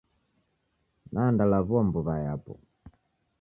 [1.11, 2.53] Nandalaw'ua mbuw'a yapo.